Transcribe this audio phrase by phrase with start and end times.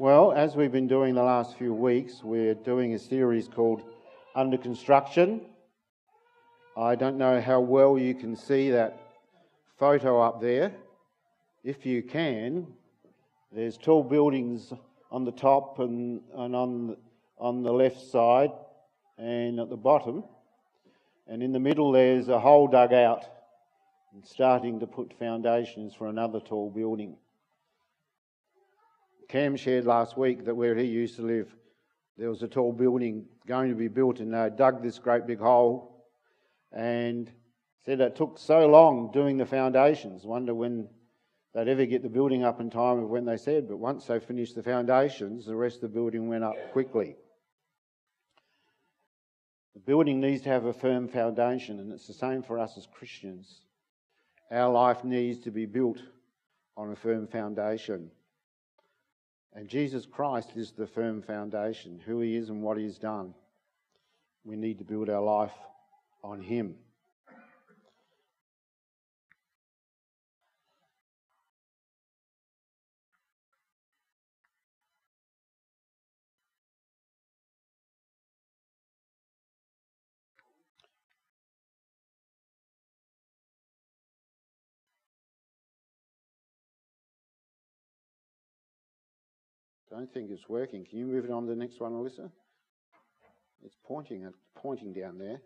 [0.00, 3.82] Well, as we've been doing the last few weeks, we're doing a series called
[4.34, 5.42] Under Construction.
[6.76, 8.98] I don't know how well you can see that
[9.78, 10.74] photo up there.
[11.62, 12.66] If you can,
[13.52, 14.72] there's tall buildings
[15.12, 16.96] on the top and, and on,
[17.38, 18.50] on the left side
[19.16, 20.24] and at the bottom.
[21.28, 23.26] And in the middle, there's a hole dug out
[24.12, 27.16] and starting to put foundations for another tall building.
[29.28, 31.54] Cam shared last week that where he used to live,
[32.16, 35.38] there was a tall building going to be built, and they dug this great big
[35.38, 36.04] hole
[36.72, 37.30] and
[37.84, 40.24] said it took so long doing the foundations.
[40.24, 40.88] Wonder when
[41.52, 44.20] they'd ever get the building up in time of when they said, but once they
[44.20, 47.16] finished the foundations, the rest of the building went up quickly.
[49.74, 52.86] The building needs to have a firm foundation, and it's the same for us as
[52.86, 53.60] Christians.
[54.50, 55.98] Our life needs to be built
[56.76, 58.10] on a firm foundation.
[59.54, 63.34] And Jesus Christ is the firm foundation, who he is and what he has done.
[64.44, 65.54] We need to build our life
[66.22, 66.74] on him.
[89.94, 90.84] Don't think it's working.
[90.84, 92.30] Can you move it on to the next one, Alyssa?
[93.64, 95.40] It's pointing, pointing down there.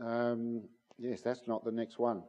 [0.00, 0.62] Um,
[0.98, 2.22] yes, that's not the next one.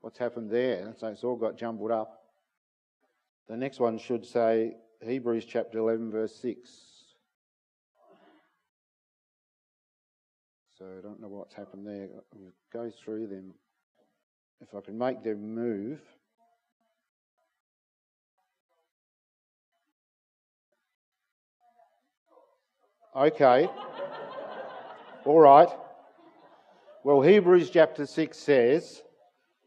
[0.00, 0.94] What's happened there?
[0.96, 2.22] So it's all got jumbled up.
[3.48, 6.70] The next one should say Hebrews chapter 11, verse 6.
[10.78, 12.08] So I don't know what's happened there.
[12.34, 13.54] We'll go through them.
[14.60, 16.00] If I can make them move.
[23.14, 23.68] Okay.
[25.26, 25.68] All right.
[27.04, 29.02] Well, Hebrews chapter 6 says,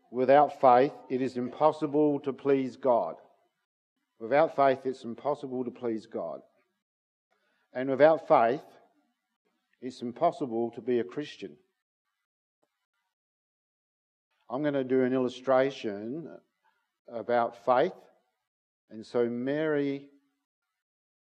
[0.09, 3.15] without faith, it is impossible to please God.
[4.19, 6.39] Without faith, it's impossible to please God.
[7.71, 8.63] And without faith,
[9.79, 11.55] it's impossible to be a Christian.
[14.49, 16.29] I'm going to do an illustration
[17.13, 17.93] about faith.
[18.89, 20.07] And so, Mary,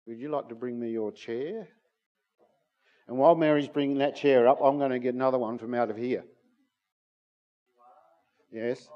[0.07, 1.67] would you like to bring me your chair?
[3.07, 5.89] And while Mary's bringing that chair up, I'm going to get another one from out
[5.89, 6.23] of here.
[8.51, 8.87] Yes?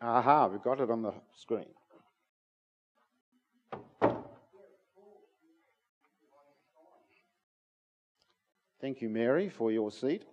[0.00, 1.66] Aha, we've got it on the screen.
[8.80, 10.24] Thank you, Mary, for your seat.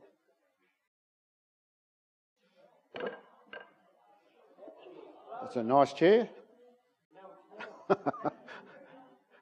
[5.45, 6.27] It's a nice chair.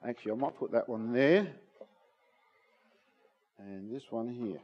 [0.05, 1.47] Actually, I might put that one there.
[3.57, 4.59] And this one here.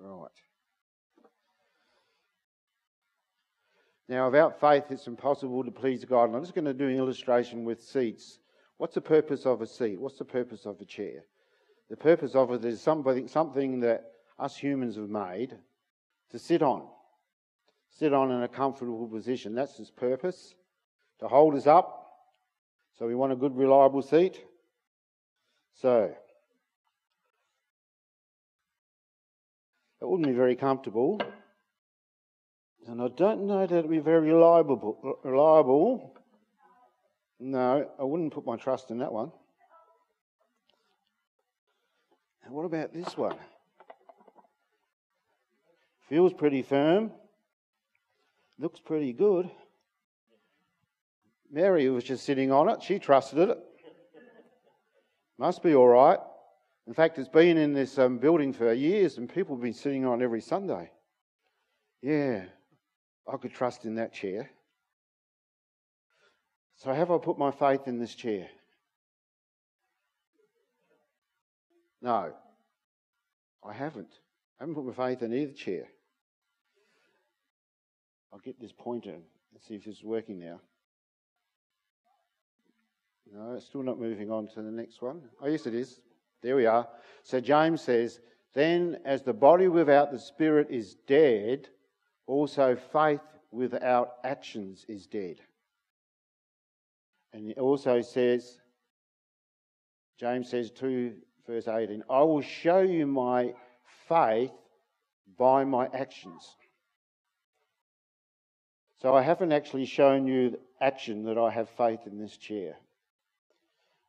[0.00, 0.30] Right.
[4.08, 6.24] Now, without faith, it's impossible to please God.
[6.24, 8.38] And I'm just going to do an illustration with seats.
[8.78, 10.00] What's the purpose of a seat?
[10.00, 11.24] What's the purpose of a chair?
[11.90, 15.58] The purpose of it is something, something that us humans have made
[16.30, 16.86] to sit on.
[17.90, 19.54] Sit on in a comfortable position.
[19.54, 20.54] That's its purpose,
[21.20, 22.06] to hold us up.
[22.98, 24.42] So we want a good, reliable seat.
[25.80, 26.14] So,
[30.00, 31.20] it wouldn't be very comfortable.
[32.86, 35.18] And I don't know that it'd be very reliable.
[35.24, 36.14] reliable.
[37.38, 39.32] No, I wouldn't put my trust in that one.
[42.44, 43.36] And what about this one?
[46.08, 47.10] Feels pretty firm.
[48.58, 49.50] Looks pretty good.
[51.50, 52.82] Mary was just sitting on it.
[52.82, 53.58] She trusted it.
[55.38, 56.18] Must be all right.
[56.86, 60.06] In fact, it's been in this um, building for years and people have been sitting
[60.06, 60.90] on it every Sunday.
[62.02, 62.44] Yeah,
[63.30, 64.50] I could trust in that chair.
[66.76, 68.48] So, have I put my faith in this chair?
[72.02, 72.32] No,
[73.66, 74.12] I haven't.
[74.60, 75.88] I haven't put my faith in either chair.
[78.36, 80.60] I'll get this pointer and see if this is working now.
[83.32, 85.22] No, it's still not moving on to the next one.
[85.40, 86.00] Oh, yes, it is.
[86.42, 86.86] There we are.
[87.22, 88.20] So James says,
[88.52, 91.68] Then as the body without the spirit is dead,
[92.26, 93.22] also faith
[93.52, 95.40] without actions is dead.
[97.32, 98.60] And he also says,
[100.20, 101.14] James says 2,
[101.46, 103.54] verse 18, I will show you my
[104.06, 104.52] faith
[105.38, 106.54] by my actions.
[109.02, 112.76] So I haven't actually shown you action that I have faith in this chair.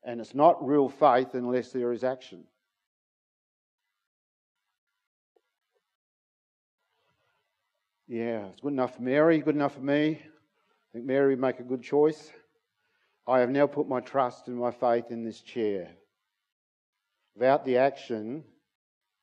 [0.03, 2.45] And it's not real faith unless there is action.
[8.07, 10.21] Yeah, it's good enough for Mary, good enough for me.
[10.21, 12.31] I think Mary would make a good choice.
[13.27, 15.89] I have now put my trust and my faith in this chair.
[17.35, 18.45] Without the action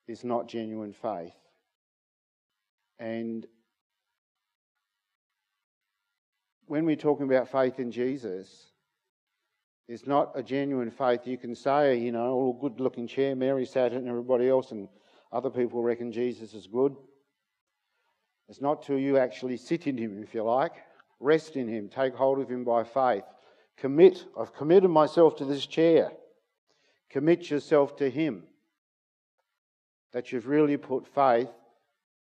[0.06, 1.32] is not genuine faith.
[2.98, 3.46] And
[6.74, 8.66] when we're talking about faith in Jesus,
[9.86, 11.20] it's not a genuine faith.
[11.24, 14.72] You can say, you know, oh, good looking chair, Mary sat in, and everybody else,
[14.72, 14.88] and
[15.30, 16.96] other people reckon Jesus is good.
[18.48, 20.72] It's not till you actually sit in Him, if you like,
[21.20, 23.22] rest in Him, take hold of Him by faith.
[23.76, 24.24] Commit.
[24.36, 26.10] I've committed myself to this chair.
[27.08, 28.42] Commit yourself to Him.
[30.12, 31.50] That you've really put faith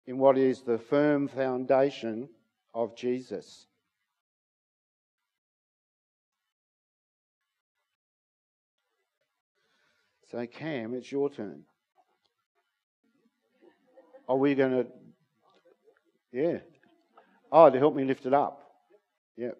[0.07, 2.31] in what is the firm foundation
[2.73, 3.68] of Jesus.
[10.31, 11.63] So, Cam, it's your turn.
[14.29, 14.87] Are we going to.
[16.33, 16.59] Yeah.
[17.51, 18.61] Oh, to help me lift it up.
[19.39, 19.57] Yep.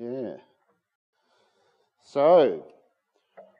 [0.00, 0.36] Yeah.
[2.02, 2.64] So,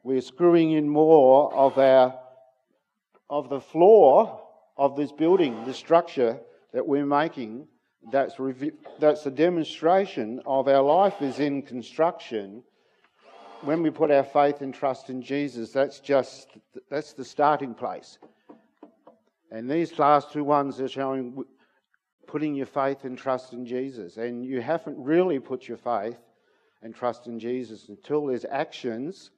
[0.03, 2.19] we're screwing in more of our
[3.29, 4.41] of the floor
[4.79, 6.41] of this building, the structure
[6.73, 7.69] that we're making.
[8.11, 8.37] That's
[8.99, 12.63] that's a demonstration of our life is in construction.
[13.61, 16.57] When we put our faith and trust in Jesus, that's just
[16.89, 18.19] that's the starting place.
[19.51, 21.45] And these last two ones are showing
[22.27, 24.17] putting your faith and trust in Jesus.
[24.17, 26.17] And you haven't really put your faith
[26.83, 29.31] and trust in Jesus until there's actions,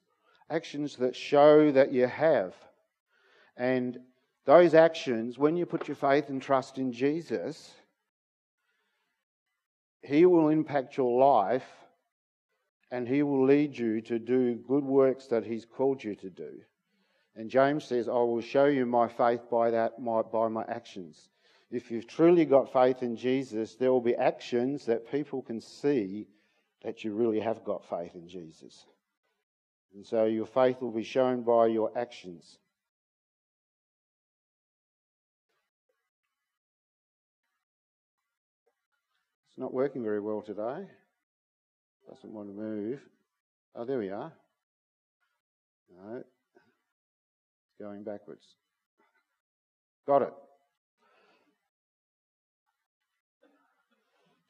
[0.50, 2.54] actions that show that you have.
[3.56, 3.98] And
[4.44, 7.72] those actions, when you put your faith and trust in Jesus,
[10.02, 11.66] He will impact your life
[12.90, 16.50] and He will lead you to do good works that He's called you to do.
[17.34, 21.30] And James says, I will show you my faith by that, my, by my actions.
[21.70, 26.26] If you've truly got faith in Jesus, there will be actions that people can see
[26.84, 28.86] that you really have got faith in Jesus.
[29.94, 32.58] And so your faith will be shown by your actions.
[39.48, 40.86] It's not working very well today.
[42.08, 43.00] Doesn't want to move.
[43.76, 44.32] Oh, there we are.
[45.94, 46.16] No.
[46.16, 48.44] It's going backwards.
[50.06, 50.32] Got it.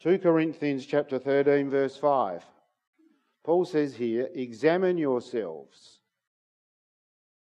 [0.02, 2.44] 2 Corinthians chapter 13 verse 5.
[3.44, 6.00] Paul says here, examine yourselves.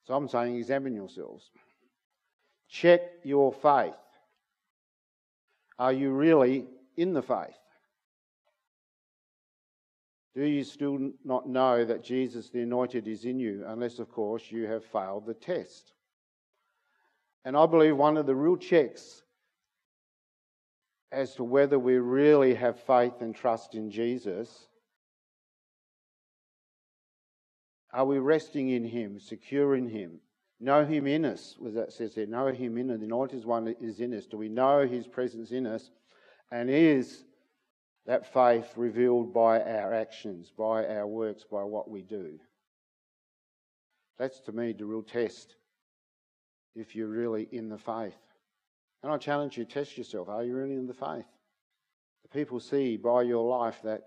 [0.05, 1.51] So I'm saying examine yourselves.
[2.69, 3.95] Check your faith.
[5.79, 6.67] Are you really
[6.97, 7.59] in the faith?
[10.35, 14.51] Do you still not know that Jesus the Anointed is in you, unless, of course,
[14.51, 15.93] you have failed the test?
[17.45, 19.23] And I believe one of the real checks
[21.13, 24.67] as to whether we really have faith and trust in Jesus.
[27.93, 30.21] Are we resting in Him, secure in Him?
[30.59, 32.27] Know Him in us, was that says there.
[32.27, 32.99] Know Him in us.
[32.99, 34.25] The anointed one is in us.
[34.25, 35.91] Do we know His presence in us?
[36.51, 37.25] And is
[38.07, 42.39] that faith revealed by our actions, by our works, by what we do?
[44.19, 45.57] That's to me the real test
[46.75, 48.17] if you're really in the faith.
[49.03, 50.29] And I challenge you, test yourself.
[50.29, 51.27] Are you really in the faith?
[52.23, 54.03] The people see by your life that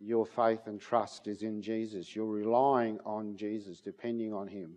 [0.00, 2.14] your faith and trust is in Jesus.
[2.14, 4.74] You're relying on Jesus, depending on Him.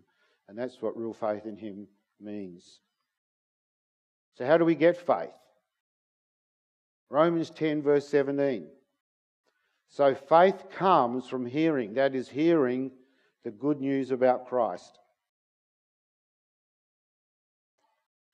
[0.48, 1.88] And that's what real faith in Him
[2.20, 2.80] means.
[4.34, 5.34] So, how do we get faith?
[7.10, 8.68] Romans 10, verse 17.
[9.88, 12.92] So, faith comes from hearing, that is, hearing
[13.44, 14.98] the good news about Christ.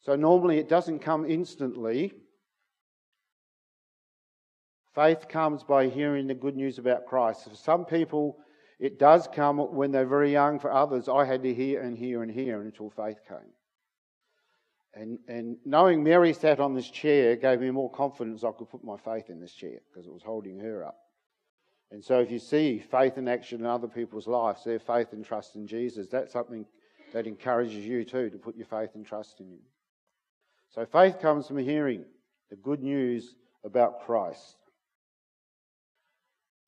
[0.05, 2.13] So normally it doesn't come instantly.
[4.95, 7.49] Faith comes by hearing the good news about Christ.
[7.49, 8.39] For some people,
[8.79, 10.61] it does come when they're very young.
[10.61, 13.53] For others, I had to hear and hear and hear until faith came.
[14.93, 18.85] And, and knowing Mary sat on this chair gave me more confidence I could put
[18.85, 20.99] my faith in this chair because it was holding her up.
[21.91, 25.25] And so if you see faith in action in other people's lives, their faith and
[25.25, 26.67] trust in Jesus, that's something
[27.13, 29.61] that encourages you too to put your faith and trust in Him.
[30.75, 32.05] So faith comes from hearing
[32.51, 34.57] the good news about Christ.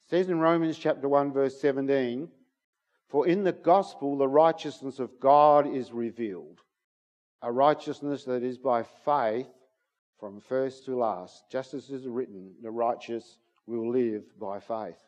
[0.06, 2.28] It says in Romans chapter 1 verse 17,
[3.08, 6.60] for in the gospel the righteousness of God is revealed,
[7.42, 9.48] a righteousness that is by faith
[10.20, 14.98] from first to last, just as is written, the righteous will live by faith.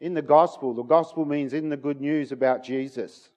[0.00, 3.30] In the gospel, the gospel means in the good news about Jesus.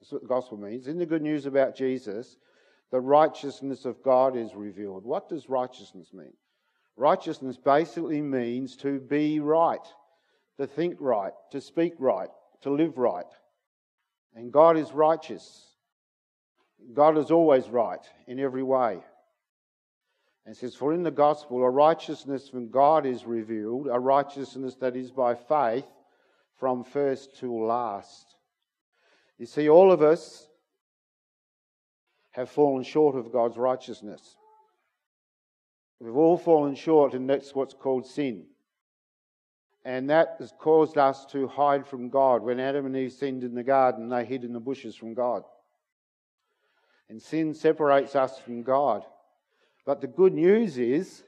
[0.00, 0.88] That's what the gospel means.
[0.88, 2.36] In the good news about Jesus,
[2.94, 5.04] the righteousness of God is revealed.
[5.04, 6.32] What does righteousness mean?
[6.96, 9.84] Righteousness basically means to be right,
[10.58, 12.28] to think right, to speak right,
[12.60, 13.26] to live right.
[14.36, 15.74] And God is righteous.
[16.92, 19.00] God is always right in every way.
[20.46, 24.94] And says, For in the gospel, a righteousness from God is revealed, a righteousness that
[24.94, 25.90] is by faith
[26.60, 28.36] from first to last.
[29.36, 30.46] You see, all of us
[32.34, 34.36] have fallen short of God's righteousness.
[36.00, 38.46] We've all fallen short, and that's what's called sin.
[39.84, 42.42] And that has caused us to hide from God.
[42.42, 45.44] When Adam and Eve sinned in the garden, they hid in the bushes from God.
[47.08, 49.04] And sin separates us from God.
[49.86, 51.22] But the good news is,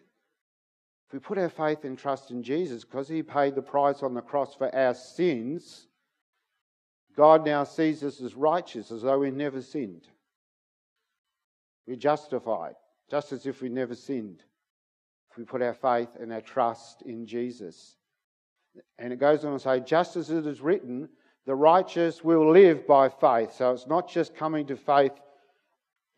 [1.07, 4.15] if we put our faith and trust in Jesus, because he paid the price on
[4.15, 5.87] the cross for our sins,
[7.17, 10.09] God now sees us as righteous, as though we never sinned.
[11.87, 12.75] We're justified,
[13.11, 14.43] just as if we never sinned,
[15.31, 17.97] if we put our faith and our trust in Jesus.
[18.99, 21.09] And it goes on to say, just as it is written,
[21.47, 23.55] the righteous will live by faith.
[23.55, 25.13] So it's not just coming to faith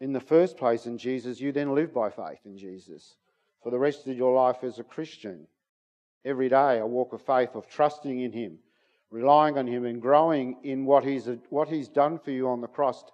[0.00, 3.16] in the first place in Jesus, you then live by faith in Jesus
[3.62, 5.46] for the rest of your life as a Christian.
[6.25, 8.58] Every day, a walk of faith, of trusting in Him,
[9.10, 12.66] relying on Him, and growing in what He's, what he's done for you on the
[12.66, 13.04] cross,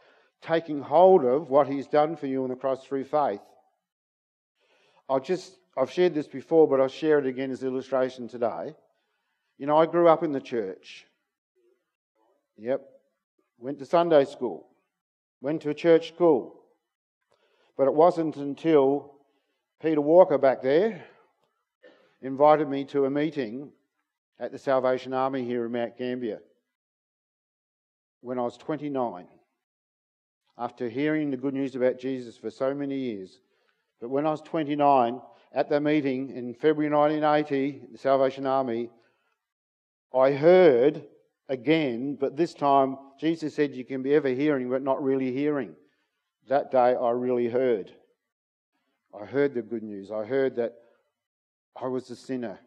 [0.44, 3.40] taking hold of what He's done for you on the cross through faith.
[5.08, 8.74] I'll just, I've shared this before, but I'll share it again as illustration today.
[9.58, 11.06] You know, I grew up in the church.
[12.58, 12.82] Yep.
[13.58, 14.66] Went to Sunday school.
[15.40, 16.60] Went to a church school.
[17.76, 19.14] But it wasn't until
[19.82, 21.04] Peter Walker back there
[22.22, 23.70] invited me to a meeting
[24.40, 26.40] at the Salvation Army here in Mount Gambier
[28.20, 29.26] when I was 29.
[30.56, 33.40] After hearing the good news about Jesus for so many years.
[34.00, 35.20] But when I was 29,
[35.52, 38.90] at the meeting in February 1980, the Salvation Army,
[40.12, 41.04] I heard
[41.48, 45.74] again, but this time Jesus said you can be ever hearing but not really hearing.
[46.48, 47.92] That day I really heard.
[49.18, 50.10] I heard the good news.
[50.10, 50.74] I heard that
[51.80, 52.58] I was a sinner.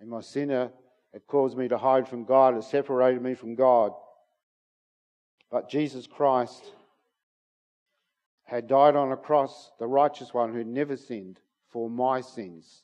[0.00, 0.70] And my sinner
[1.12, 3.92] had caused me to hide from God, it separated me from God.
[5.50, 6.72] But Jesus Christ
[8.52, 11.40] had died on a cross, the righteous one who never sinned,
[11.70, 12.82] for my sins.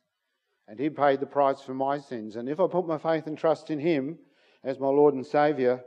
[0.67, 2.37] And he paid the price for my sins.
[2.37, 4.19] And if I put my faith and trust in him
[4.65, 5.85] as my Lord and Saviour,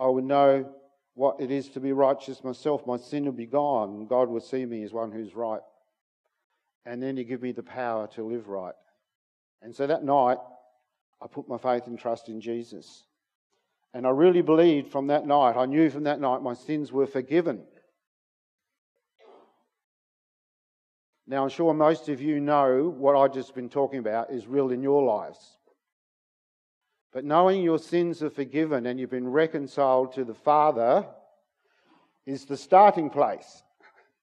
[0.00, 0.68] I would know
[1.14, 2.84] what it is to be righteous myself.
[2.88, 5.60] My sin would be gone, God would see me as one who's right.
[6.84, 8.74] And then he'd give me the power to live right.
[9.62, 10.38] And so that night,
[11.22, 13.04] I put my faith and trust in Jesus.
[13.94, 17.06] And I really believed from that night, I knew from that night my sins were
[17.06, 17.62] forgiven.
[21.30, 24.72] Now, I'm sure most of you know what I've just been talking about is real
[24.72, 25.58] in your lives.
[27.12, 31.06] But knowing your sins are forgiven and you've been reconciled to the Father
[32.26, 33.62] is the starting place.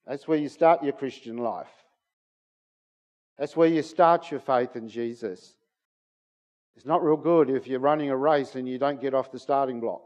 [0.06, 1.72] That's where you start your Christian life.
[3.38, 5.54] That's where you start your faith in Jesus.
[6.76, 9.38] It's not real good if you're running a race and you don't get off the
[9.38, 10.02] starting block.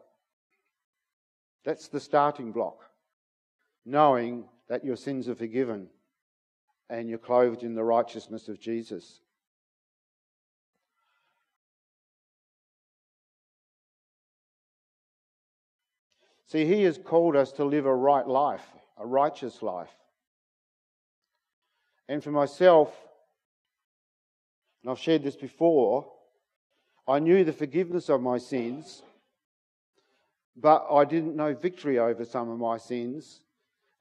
[1.64, 2.78] That's the starting block.
[3.84, 5.88] Knowing that your sins are forgiven
[6.92, 9.20] and you're clothed in the righteousness of Jesus.
[16.48, 18.66] See, He has called us to live a right life,
[18.98, 19.88] a righteous life.
[22.10, 22.94] And for myself,
[24.82, 26.06] and I've shared this before,
[27.08, 29.00] I knew the forgiveness of my sins,
[30.54, 33.40] but I didn't know victory over some of my sins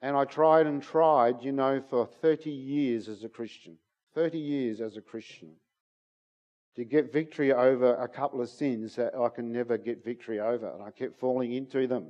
[0.01, 3.77] and I tried and tried, you know, for 30 years as a Christian.
[4.15, 5.51] 30 years as a Christian.
[6.75, 10.71] To get victory over a couple of sins that I can never get victory over.
[10.71, 12.07] And I kept falling into them.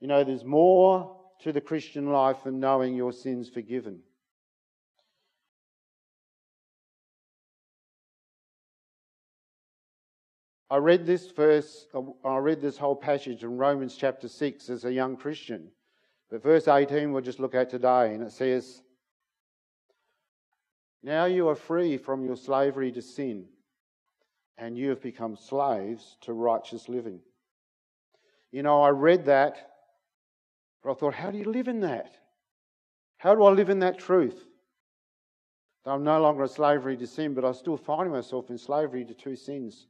[0.00, 4.00] You know, there's more to the Christian life than knowing your sins forgiven.
[10.68, 11.86] I read this verse,
[12.24, 15.68] I read this whole passage in Romans chapter 6 as a young Christian.
[16.28, 18.82] But verse 18 we'll just look at today, and it says,
[21.04, 23.44] Now you are free from your slavery to sin,
[24.58, 27.20] and you have become slaves to righteous living.
[28.50, 29.70] You know, I read that,
[30.82, 32.16] but I thought, how do you live in that?
[33.18, 34.46] How do I live in that truth?
[35.84, 39.04] That I'm no longer a slavery to sin, but I still find myself in slavery
[39.04, 39.86] to two sins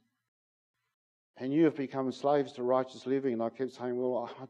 [1.39, 3.33] and you have become slaves to righteous living.
[3.33, 4.45] And I kept saying, Well, I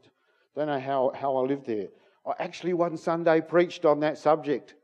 [0.56, 1.88] don't know how, how I lived there.
[2.26, 4.74] I actually one Sunday preached on that subject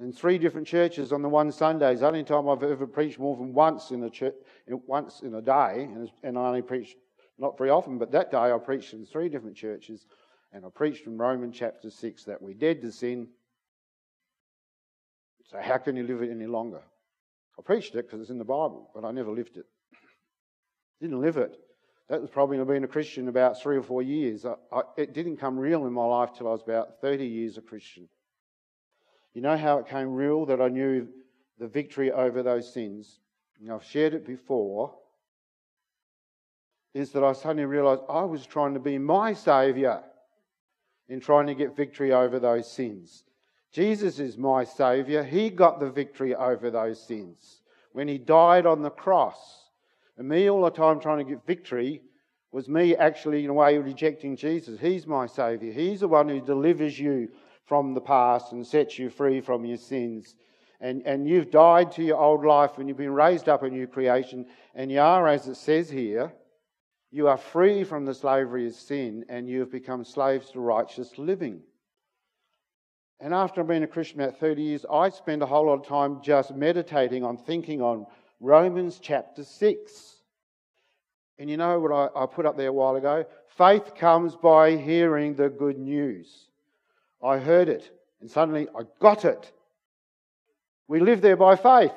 [0.00, 1.92] in three different churches on the one Sunday.
[1.92, 4.34] It's the only time I've ever preached more than once in a church,
[4.66, 5.88] once in a day,
[6.22, 6.96] and I only preached
[7.38, 10.06] not very often, but that day I preached in three different churches,
[10.52, 13.28] and I preached from Romans chapter six that we're dead to sin.
[15.44, 16.80] So how can you live it any longer?
[17.58, 19.66] I preached it because it's in the Bible, but I never lived it.
[21.00, 21.58] Didn't live it.
[22.08, 24.44] That was probably being a Christian about three or four years.
[24.44, 27.56] I, I, it didn't come real in my life till I was about 30 years
[27.56, 28.08] a Christian.
[29.32, 31.06] You know how it came real that I knew
[31.58, 33.20] the victory over those sins?
[33.60, 34.94] And I've shared it before.
[36.94, 40.02] Is that I suddenly realised I was trying to be my saviour
[41.08, 43.24] in trying to get victory over those sins.
[43.72, 45.22] Jesus is my saviour.
[45.22, 49.69] He got the victory over those sins when he died on the cross.
[50.20, 52.02] And me all the time trying to get victory
[52.52, 54.78] was me actually, in a way, rejecting Jesus.
[54.78, 55.72] He's my Saviour.
[55.72, 57.30] He's the one who delivers you
[57.64, 60.34] from the past and sets you free from your sins.
[60.78, 63.86] And, and you've died to your old life and you've been raised up a new
[63.86, 64.44] creation.
[64.74, 66.34] And you are, as it says here,
[67.10, 71.16] you are free from the slavery of sin and you have become slaves to righteous
[71.16, 71.62] living.
[73.20, 76.20] And after been a Christian about 30 years, I spend a whole lot of time
[76.22, 78.04] just meditating on, thinking on
[78.38, 80.09] Romans chapter 6.
[81.40, 83.24] And you know what I, I, put up there a while ago?
[83.56, 86.48] Faith comes by hearing the good news.
[87.24, 89.50] I heard it, and suddenly I got it.
[90.86, 91.94] We live there by faith,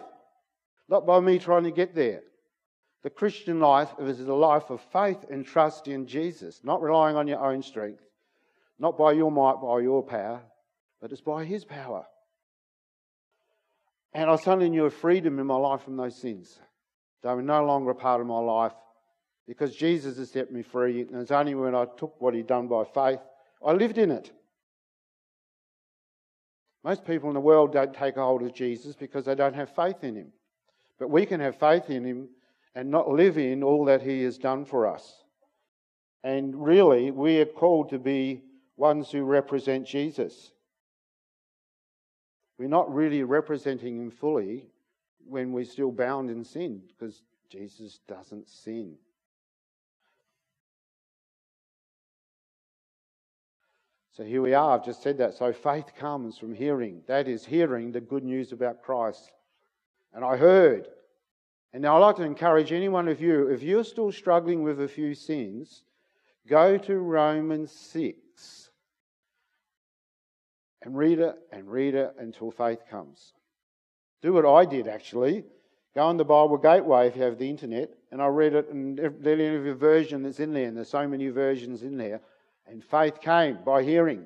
[0.88, 2.22] not by me trying to get there.
[3.04, 7.28] The Christian life is a life of faith and trust in Jesus, not relying on
[7.28, 8.02] your own strength,
[8.80, 10.42] not by your might, by your power,
[11.02, 12.06] but it's by His power.
[14.14, 16.58] And I suddenly knew a freedom in my life from those sins.
[17.24, 18.72] They were no longer a part of my life
[19.48, 21.02] because Jesus has set me free.
[21.02, 23.20] And it's only when I took what He'd done by faith,
[23.66, 24.32] I lived in it.
[26.84, 30.04] Most people in the world don't take hold of Jesus because they don't have faith
[30.04, 30.34] in Him.
[31.00, 32.30] But we can have faith in Him
[32.76, 35.24] and not live in all that He has done for us.
[36.24, 38.44] And really, we are called to be
[38.78, 40.52] ones who represent Jesus.
[42.58, 44.68] We're not really representing him fully
[45.26, 48.96] when we're still bound in sin because Jesus doesn't sin.
[54.15, 54.78] So here we are.
[54.78, 55.34] I've just said that.
[55.34, 57.02] So faith comes from hearing.
[57.08, 59.32] That is, hearing the good news about Christ.
[60.13, 60.88] And I heard.
[61.73, 64.80] And now I'd like to encourage any one of you, if you're still struggling with
[64.80, 65.84] a few sins,
[66.47, 68.69] go to Romans 6
[70.84, 73.34] and read it and read it until faith comes.
[74.21, 75.43] Do what I did actually.
[75.95, 78.99] Go on the Bible Gateway if you have the internet, and I read it in
[78.99, 82.21] every version that's in there, and there's so many versions in there.
[82.65, 84.26] And faith came by hearing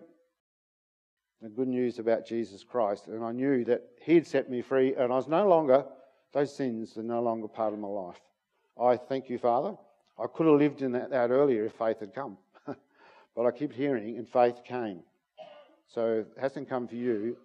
[1.42, 4.96] the good news about Jesus Christ, and I knew that He had set me free,
[4.96, 5.86] and I was no longer,
[6.34, 8.20] those sins are no longer part of my life.
[8.80, 9.76] I thank you, Father.
[10.20, 12.38] I could have lived in that, that earlier if faith had come.
[13.36, 15.02] but I kept hearing, and faith came.
[15.88, 17.38] So it hasn't come for you.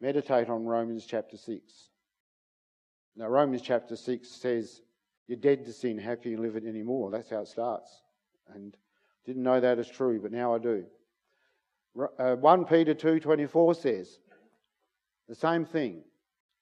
[0.00, 1.62] Meditate on Romans chapter 6.
[3.16, 4.82] Now, Romans chapter 6 says,
[5.28, 5.98] You're dead to sin.
[5.98, 7.10] How can you live it anymore?
[7.10, 8.02] That's how it starts.
[8.54, 8.76] And
[9.26, 10.84] didn't know that is true, but now I do.
[12.18, 14.18] Uh, 1 Peter 2.24 says
[15.28, 16.02] the same thing.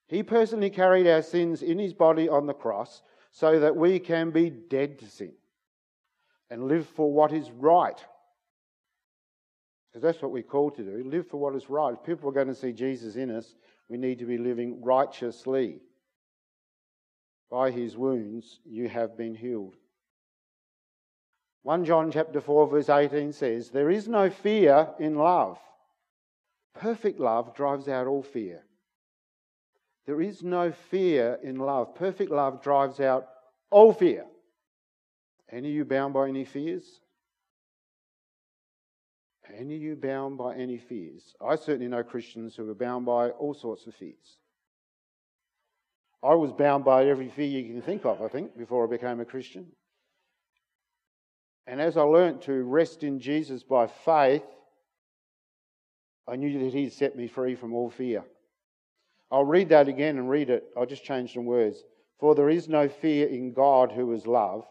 [0.08, 4.30] He personally carried our sins in his body on the cross so that we can
[4.30, 5.32] be dead to sin
[6.50, 8.04] and live for what is right
[9.90, 11.94] because that's what we're called to do live for what is right.
[11.94, 13.54] If people are going to see Jesus in us,
[13.88, 15.80] we need to be living righteously.
[17.50, 19.74] By his wounds, you have been healed.
[21.62, 25.58] 1 John chapter 4 verse 18 says, There is no fear in love.
[26.74, 28.62] Perfect love drives out all fear.
[30.06, 31.94] There is no fear in love.
[31.94, 33.28] Perfect love drives out
[33.70, 34.24] all fear.
[35.52, 36.84] Any of you bound by any fears?
[39.52, 41.34] Any of you bound by any fears?
[41.44, 44.38] I certainly know Christians who are bound by all sorts of fears.
[46.22, 49.20] I was bound by every fear you can think of, I think, before I became
[49.20, 49.66] a Christian.
[51.70, 54.42] And as I learnt to rest in Jesus by faith,
[56.26, 58.24] I knew that He'd set me free from all fear.
[59.30, 60.64] I'll read that again and read it.
[60.76, 61.84] I'll just change some words.
[62.18, 64.66] For there is no fear in God who is love.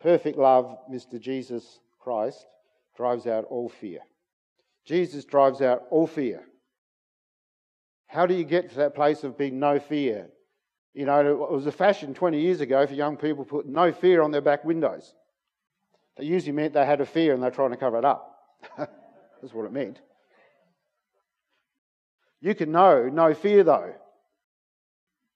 [0.00, 1.20] Perfect love, Mr.
[1.20, 2.46] Jesus Christ,
[2.96, 3.98] drives out all fear.
[4.84, 6.44] Jesus drives out all fear.
[8.06, 10.28] How do you get to that place of being no fear?
[10.94, 13.90] You know, it was a fashion 20 years ago for young people to put no
[13.90, 15.12] fear on their back windows.
[16.16, 18.36] That usually meant they had a fear and they're trying to cover it up.
[18.76, 20.00] That's what it meant.
[22.40, 23.94] You can know no fear, though.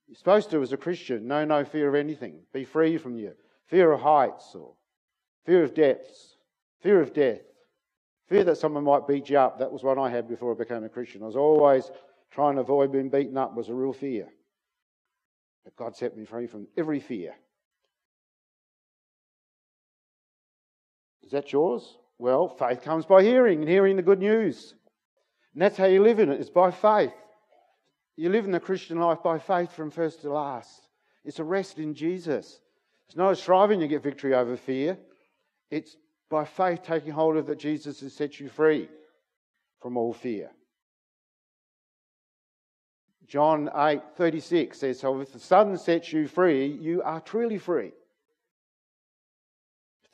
[0.08, 2.40] You're supposed to, as a Christian, know no fear of anything.
[2.52, 3.34] Be free from your
[3.66, 4.74] fear of heights or
[5.46, 6.37] fear of depths,
[6.82, 7.40] fear of death,
[8.28, 9.58] fear that someone might beat you up.
[9.58, 11.22] That was what I had before I became a Christian.
[11.22, 11.90] I was always
[12.30, 14.28] trying to avoid being beaten up was a real fear.
[15.64, 17.34] But God set me free from every fear.
[21.24, 21.96] Is that yours?
[22.18, 24.74] Well, faith comes by hearing and hearing the good news.
[25.52, 27.12] And that's how you live in it, it's by faith.
[28.16, 30.88] You live in the Christian life by faith from first to last.
[31.24, 32.60] It's a rest in Jesus.
[33.06, 34.98] It's not a striving to get victory over fear.
[35.70, 35.96] It's
[36.30, 38.88] by faith taking hold of that Jesus has set you free
[39.80, 40.50] from all fear.
[43.26, 47.92] John 8 36 says, So if the Son sets you free, you are truly free.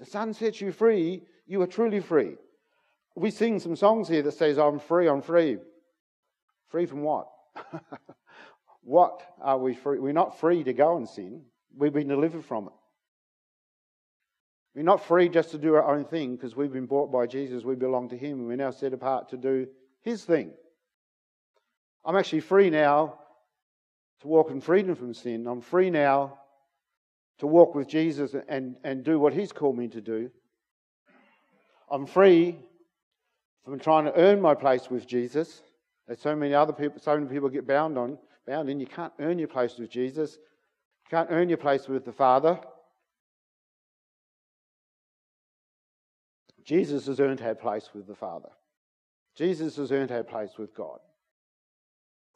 [0.00, 2.36] The Son sets you free, you are truly free.
[3.14, 5.58] We sing some songs here that says, I'm free, I'm free.
[6.68, 7.28] Free from what?
[8.82, 9.98] what are we free?
[9.98, 11.42] We're not free to go and sin.
[11.76, 12.72] We've been delivered from it.
[14.74, 17.64] We're not free just to do our own thing because we've been bought by Jesus.
[17.64, 19.66] We belong to Him and we're now set apart to do
[20.00, 20.52] His thing.
[22.06, 23.18] I'm actually free now
[24.22, 25.46] to walk in freedom from sin.
[25.46, 26.38] I'm free now
[27.40, 30.30] to walk with Jesus and, and do what He's called me to do.
[31.90, 32.56] I'm free
[33.64, 35.62] from trying to earn my place with Jesus.
[36.08, 38.78] As so many other people, so many people get bound on, bound in.
[38.78, 40.34] You can't earn your place with Jesus.
[40.34, 42.60] You can't earn your place with the Father.
[46.62, 48.50] Jesus has earned our place with the Father.
[49.34, 50.98] Jesus has earned our place with God.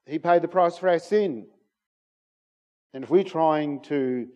[0.07, 1.47] He paid the price for our sin.
[2.95, 4.29] And if we're trying to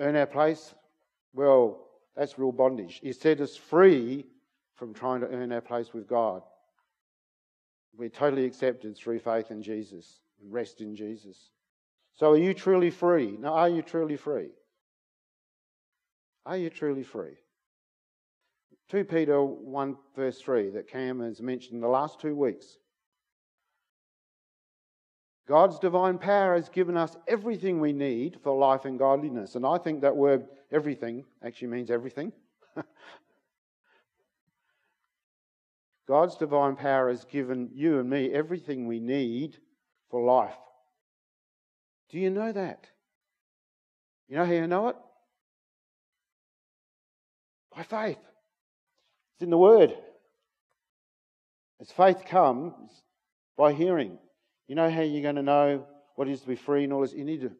[0.00, 0.74] earn our place,
[1.32, 1.80] well,
[2.16, 3.00] that's real bondage.
[3.02, 4.26] He set us free
[4.74, 6.42] from trying to earn our place with God.
[7.96, 11.50] We're totally accepted through faith in Jesus and rest in Jesus.
[12.12, 13.36] So, are you truly free?
[13.38, 14.50] Now, are you truly free?
[16.46, 17.34] Are you truly free?
[18.90, 22.78] 2 Peter 1, verse 3, that Cam has mentioned the last two weeks.
[25.46, 29.56] God's divine power has given us everything we need for life and godliness.
[29.56, 32.32] And I think that word everything actually means everything.
[36.08, 39.58] God's divine power has given you and me everything we need
[40.10, 40.56] for life.
[42.10, 42.86] Do you know that?
[44.28, 44.96] You know how you know it?
[47.74, 48.18] By faith.
[49.34, 49.94] It's in the Word.
[51.80, 52.72] As faith comes
[53.58, 54.18] by hearing.
[54.68, 57.12] You know how you're going to know what is to be free and all this?
[57.12, 57.52] You need to,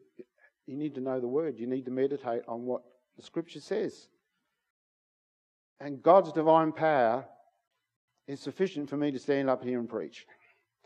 [0.65, 1.59] you need to know the Word.
[1.59, 2.81] You need to meditate on what
[3.15, 4.07] the Scripture says.
[5.79, 7.25] And God's divine power
[8.27, 10.25] is sufficient for me to stand up here and preach.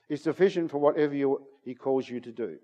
[0.10, 2.58] It's sufficient for whatever you, He calls you to do.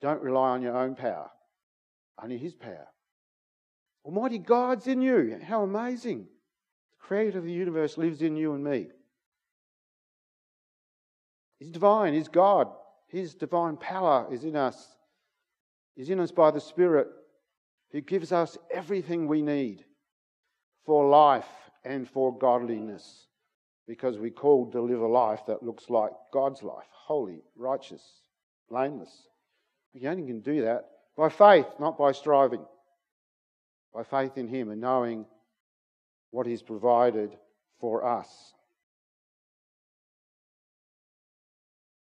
[0.00, 1.30] Don't rely on your own power,
[2.22, 2.88] only His power.
[4.04, 5.38] Almighty God's in you.
[5.42, 6.26] How amazing.
[6.92, 8.88] The creator of the universe lives in you and me.
[11.62, 12.66] He's divine, He's God.
[13.06, 14.96] His divine power is in us,
[15.96, 17.06] is in us by the Spirit,
[17.92, 19.84] who gives us everything we need
[20.84, 21.46] for life
[21.84, 23.26] and for godliness
[23.86, 28.02] because we called to live a life that looks like God's life holy, righteous,
[28.68, 29.28] blameless.
[29.94, 32.64] We only can do that by faith, not by striving.
[33.94, 35.26] By faith in Him and knowing
[36.32, 37.36] what He's provided
[37.78, 38.52] for us.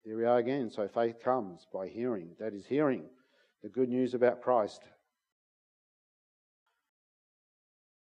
[0.06, 0.70] Here we are again.
[0.70, 2.30] So faith comes by hearing.
[2.40, 3.04] That is, hearing
[3.64, 4.82] the good news about Christ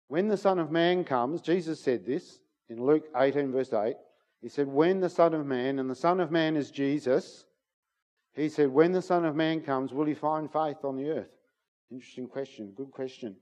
[0.08, 2.38] When the Son of Man comes, Jesus said this
[2.68, 3.96] in Luke 18, verse 8.
[4.42, 7.46] He said, When the Son of Man, and the Son of Man is Jesus,
[8.34, 11.30] he said, When the Son of Man comes, will he find faith on the earth?
[11.90, 12.72] Interesting question.
[12.76, 13.36] Good question.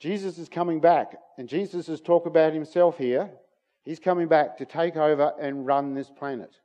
[0.00, 3.30] Jesus is coming back, and Jesus talked about himself here.
[3.84, 6.56] He's coming back to take over and run this planet.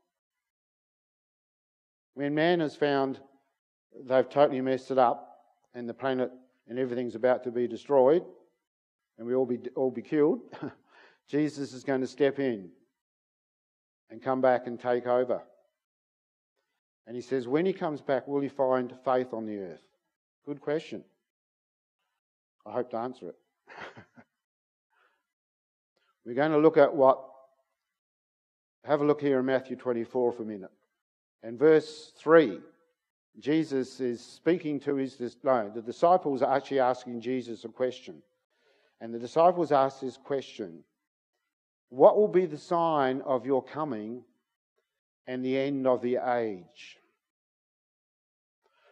[2.14, 3.20] When man has found
[4.06, 5.26] they've totally messed it up,
[5.74, 6.32] and the planet
[6.68, 8.24] and everything's about to be destroyed,
[9.18, 10.42] and we all be all be killed,
[11.28, 12.70] Jesus is going to step in
[14.10, 15.42] and come back and take over.
[17.06, 19.82] And he says, when he comes back, will he find faith on the earth?
[20.46, 21.04] Good question.
[22.66, 23.36] I hope to answer it.
[26.26, 27.20] We're going to look at what,
[28.84, 30.70] have a look here in Matthew 24 for a minute.
[31.44, 32.60] And verse 3,
[33.40, 38.22] Jesus is speaking to his, no, the disciples are actually asking Jesus a question.
[39.02, 40.84] And the disciples ask this question
[41.90, 44.24] What will be the sign of your coming
[45.28, 46.98] and the end of the age?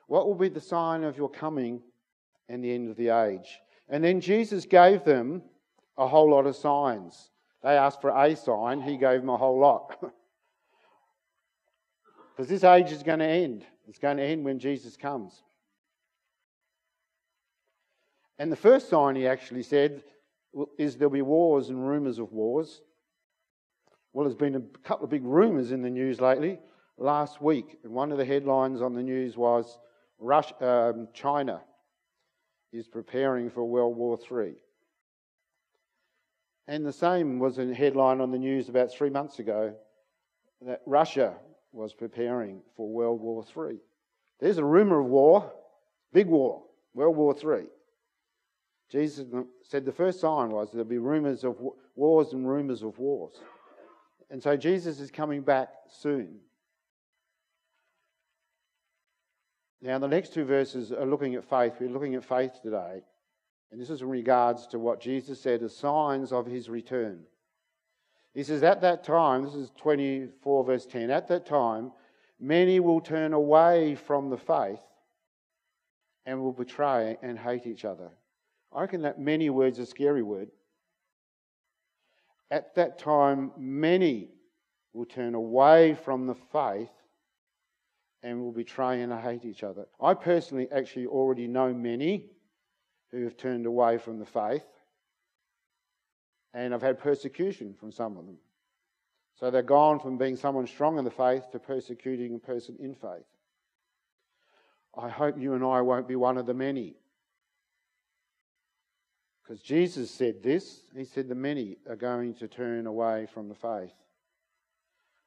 [0.08, 1.82] What will be the sign of your coming
[2.48, 3.60] and the end of the age?
[3.90, 5.42] And then Jesus gave them
[5.98, 7.32] a whole lot of signs.
[7.64, 9.98] They asked for a sign, he gave them a whole lot.
[12.38, 13.65] Because this age is going to end.
[13.88, 15.41] It's going to end when Jesus comes.
[18.38, 20.04] And the first sign he actually said
[20.78, 22.82] is there'll be wars and rumours of wars.
[24.13, 26.60] Well, there's been a couple of big rumours in the news lately.
[27.00, 29.80] Last week, one of the headlines on the news was
[30.19, 31.62] Russia, um, China
[32.71, 34.54] is preparing for World War III.
[36.67, 39.73] And the same was a headline on the news about three months ago
[40.62, 41.36] that Russia
[41.78, 43.78] was preparing for World War III.
[44.40, 45.52] There's a rumour of war,
[46.12, 46.63] big war,
[46.94, 47.68] World War III.
[48.90, 49.26] Jesus
[49.63, 51.58] said the first sign was there'll be rumours of
[51.96, 53.34] wars and rumours of wars.
[54.30, 56.40] And so Jesus is coming back soon.
[59.82, 61.74] Now, the next two verses are looking at faith.
[61.80, 63.04] We're looking at faith today.
[63.72, 67.24] And this is in regards to what Jesus said as signs of his return.
[68.38, 71.91] He says, At that time, this is 24, verse 10, at that time,
[72.39, 74.80] many will turn away from the faith
[76.28, 78.12] and will betray and hate each other.
[78.71, 80.52] I reckon that many words a scary word.
[82.52, 84.30] At that time, many
[84.93, 86.91] will turn away from the faith
[88.21, 89.88] and will betray and hate each other.
[90.00, 92.30] I personally actually already know many
[93.10, 94.63] who have turned away from the faith,
[96.58, 98.38] and I've had persecution from some of them.
[99.36, 102.96] So they're gone from being someone strong in the faith to persecuting a person in
[102.96, 103.28] faith.
[104.98, 106.96] I hope you and I won't be one of the many.
[109.43, 110.82] Because Jesus said this.
[110.96, 113.93] He said the many are going to turn away from the faith.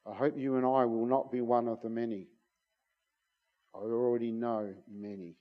[0.04, 2.26] I hope you and I will not be one of the many.
[3.72, 5.36] I already know many.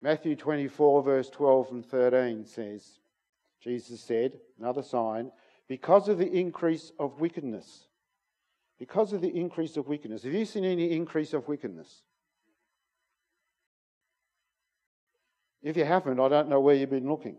[0.00, 3.00] Matthew 24, verse 12 and 13 says,
[3.64, 5.32] Jesus said, another sign,
[5.68, 7.86] because of the increase of wickedness.
[8.78, 10.22] Because of the increase of wickedness.
[10.24, 12.02] Have you seen any increase of wickedness?
[15.62, 17.38] If you haven't, I don't know where you've been looking.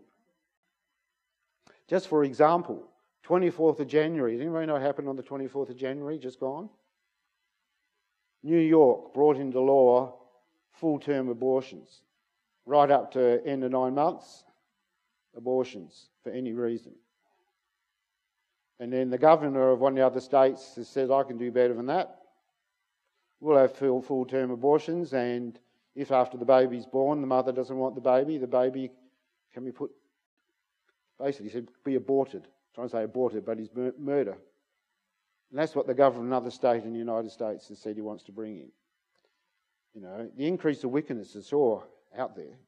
[1.88, 2.82] Just for example,
[3.24, 4.32] 24th of January.
[4.32, 6.68] Does anybody know what happened on the 24th of January, just gone?
[8.42, 10.18] New York brought into law
[10.72, 12.00] full term abortions,
[12.64, 14.42] right up to end of nine months,
[15.36, 16.92] abortions for any reason.
[18.80, 21.52] And then the governor of one of the other states has said, I can do
[21.52, 22.18] better than that.
[23.38, 25.56] We'll have full, full term abortions, and
[25.94, 28.90] if after the baby's born the mother doesn't want the baby, the baby
[29.54, 29.92] can be put,
[31.20, 32.42] basically, said, be aborted.
[32.42, 34.36] I'm trying to say aborted, but mur- murder.
[35.50, 38.02] And that's what the governor of another state in the United States has said he
[38.02, 38.68] wants to bring in.
[39.94, 41.84] You know, the increase of wickedness is all
[42.18, 42.58] out there.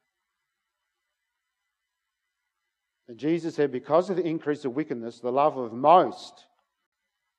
[3.08, 6.46] And Jesus said, because of the increase of wickedness, the love of most,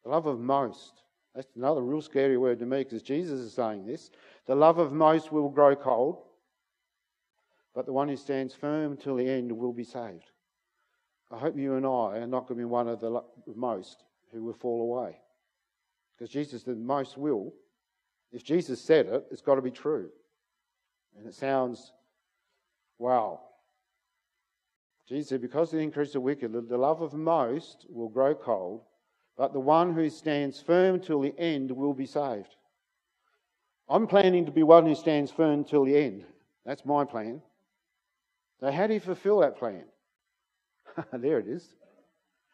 [0.03, 1.03] the love of most,
[1.35, 4.09] that's another real scary word to me because Jesus is saying this.
[4.47, 6.23] The love of most will grow cold,
[7.75, 10.31] but the one who stands firm till the end will be saved.
[11.31, 13.21] I hope you and I are not going to be one of the
[13.55, 15.19] most who will fall away.
[16.17, 17.53] Because Jesus said, most will.
[18.31, 20.09] If Jesus said it, it's got to be true.
[21.17, 21.91] And it sounds,
[22.97, 23.41] wow.
[25.09, 28.81] Jesus said, because of the increase of wicked, the love of most will grow cold,
[29.35, 32.55] but the one who stands firm till the end will be saved.
[33.89, 36.25] I'm planning to be one who stands firm till the end.
[36.63, 37.41] That's my plan.
[38.59, 39.83] So, how do you fulfill that plan?
[41.13, 41.67] there it is.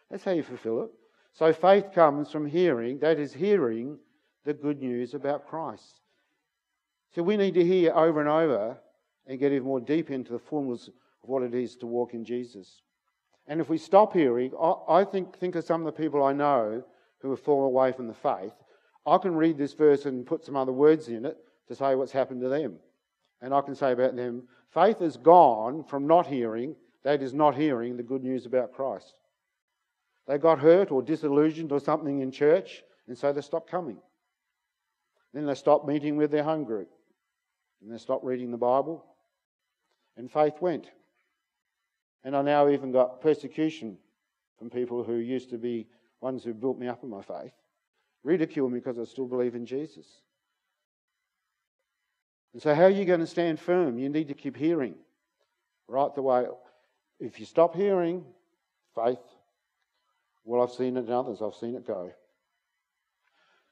[0.10, 0.92] That's how you fulfill it.
[1.36, 3.98] So faith comes from hearing, that is, hearing
[4.46, 6.00] the good news about Christ.
[7.14, 8.78] So we need to hear over and over
[9.28, 10.90] and get even more deep into the fullness
[11.26, 12.84] of what it is to walk in Jesus.
[13.48, 14.52] And if we stop hearing,
[14.88, 16.84] I think, think of some of the people I know
[17.20, 18.54] who have fallen away from the faith.
[19.08, 22.12] I can read this verse and put some other words in it to say what's
[22.12, 22.76] happened to them.
[23.42, 27.56] And I can say about them, faith has gone from not hearing, that is, not
[27.56, 29.16] hearing the good news about Christ.
[30.28, 33.98] They got hurt or disillusioned or something in church, and so they stopped coming.
[35.34, 36.90] Then they stopped meeting with their home group.
[37.82, 39.04] And they stopped reading the Bible.
[40.18, 40.88] And faith went.
[42.26, 43.98] And I now even got persecution
[44.58, 45.88] from people who used to be
[46.22, 47.54] ones who built me up in my faith,
[48.24, 50.08] ridicule me because I still believe in Jesus.
[52.54, 54.00] And so, how are you going to stand firm?
[54.00, 54.96] You need to keep hearing
[55.88, 56.46] right the way.
[57.20, 58.26] If you stop hearing
[58.96, 59.20] faith,
[60.44, 62.12] well, I've seen it in others, I've seen it go.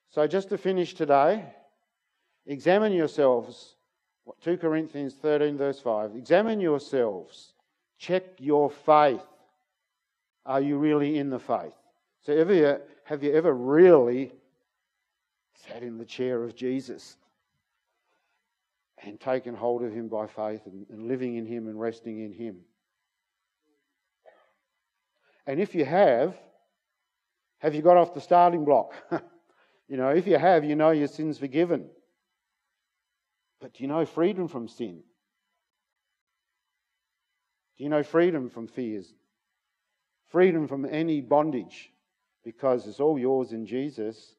[0.10, 1.44] So, just to finish today,
[2.46, 3.78] examine yourselves.
[4.44, 6.16] 2 Corinthians 13, verse 5.
[6.16, 7.53] Examine yourselves.
[7.98, 9.22] Check your faith.
[10.46, 11.74] Are you really in the faith?
[12.22, 14.32] So, ever, have you ever really
[15.68, 17.18] sat in the chair of Jesus
[19.04, 22.34] and taken hold of him by faith and, and living in him and resting in
[22.34, 22.58] him?
[25.46, 26.36] And if you have,
[27.60, 28.94] have you got off the starting block?
[29.88, 31.90] you know, if you have, you know your sin's forgiven.
[33.60, 35.04] But do you know freedom from sin?
[37.78, 39.14] Do you know freedom from fears?
[40.30, 41.92] Freedom from any bondage
[42.44, 44.36] because it's all yours in Jesus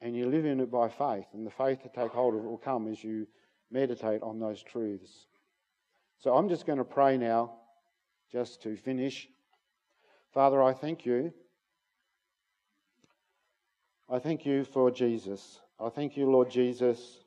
[0.00, 1.26] and you live in it by faith.
[1.32, 3.26] And the faith to take hold of it will come as you
[3.70, 5.26] meditate on those truths.
[6.18, 7.52] So I'm just going to pray now,
[8.30, 9.28] just to finish.
[10.32, 11.32] Father, I thank you
[14.08, 15.60] I thank you for Jesus.
[15.80, 17.18] I thank you, Lord Jesus,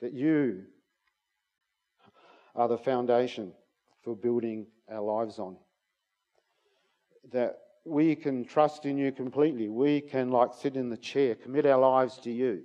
[0.00, 0.62] that you
[2.54, 3.52] are the foundation
[4.02, 5.56] for building our lives on.
[7.32, 9.68] That we can trust in you completely.
[9.68, 12.62] We can, like, sit in the chair, commit our lives to you,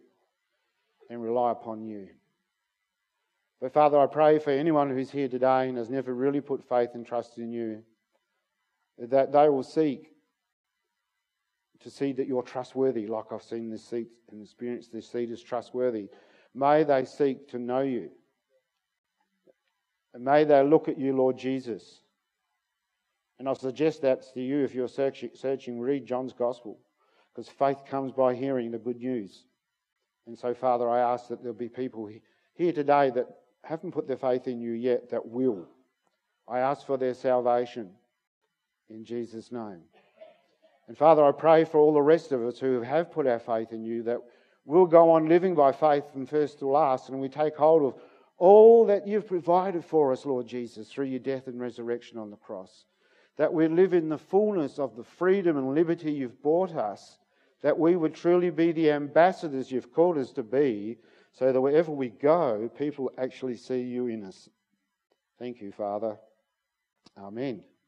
[1.09, 2.09] and rely upon you.
[3.61, 6.89] But, Father, I pray for anyone who's here today and has never really put faith
[6.95, 7.83] and trust in you,
[8.97, 10.09] that they will seek
[11.79, 15.41] to see that you're trustworthy, like I've seen this seat and experienced this seat is
[15.41, 16.07] trustworthy.
[16.55, 18.09] May they seek to know you.
[20.13, 22.01] And may they look at you, Lord Jesus.
[23.39, 26.77] And I suggest that to you if you're searching, searching read John's Gospel,
[27.33, 29.45] because faith comes by hearing the good news.
[30.27, 32.09] And so, Father, I ask that there'll be people
[32.53, 33.27] here today that
[33.63, 35.67] haven't put their faith in you yet that will.
[36.47, 37.89] I ask for their salvation
[38.89, 39.81] in Jesus' name.
[40.87, 43.71] And Father, I pray for all the rest of us who have put our faith
[43.71, 44.19] in you that
[44.65, 48.01] we'll go on living by faith from first to last and we take hold of
[48.37, 52.37] all that you've provided for us, Lord Jesus, through your death and resurrection on the
[52.37, 52.85] cross.
[53.37, 57.17] That we live in the fullness of the freedom and liberty you've brought us,
[57.61, 60.97] that we would truly be the ambassadors you've called us to be,
[61.31, 64.49] so that wherever we go, people actually see you in us.
[65.39, 66.17] Thank you, Father.
[67.17, 67.63] Amen.